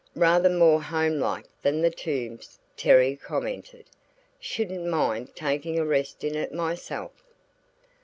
"Rather 0.15 0.49
more 0.49 0.81
home 0.81 1.19
like 1.19 1.45
than 1.61 1.83
the 1.83 1.91
Tombs," 1.91 2.57
Terry 2.75 3.15
commented. 3.15 3.85
"Shouldn't 4.39 4.87
mind 4.87 5.35
taking 5.35 5.77
a 5.77 5.85
rest 5.85 6.23
in 6.23 6.33
it 6.33 6.51
myself." 6.51 7.11